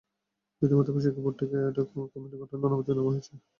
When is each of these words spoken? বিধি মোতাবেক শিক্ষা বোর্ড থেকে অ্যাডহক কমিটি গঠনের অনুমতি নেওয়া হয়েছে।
বিধি 0.61 0.73
মোতাবেক 0.77 1.01
শিক্ষা 1.03 1.21
বোর্ড 1.23 1.35
থেকে 1.39 1.55
অ্যাডহক 1.57 1.87
কমিটি 2.13 2.35
গঠনের 2.41 2.67
অনুমতি 2.67 2.91
নেওয়া 2.91 3.11
হয়েছে। 3.13 3.33